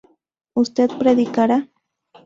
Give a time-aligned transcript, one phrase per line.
[0.55, 1.67] usted predicará